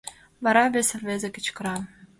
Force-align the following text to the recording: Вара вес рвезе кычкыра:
Вара 0.43 0.63
вес 0.73 0.89
рвезе 0.99 1.29
кычкыра: 1.35 1.75